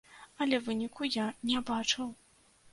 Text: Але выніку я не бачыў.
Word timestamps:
Але 0.45 0.59
выніку 0.69 1.11
я 1.17 1.27
не 1.53 1.63
бачыў. 1.71 2.13